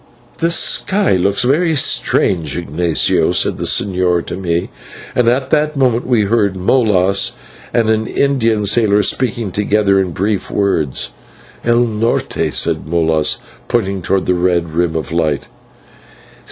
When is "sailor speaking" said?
8.65-9.51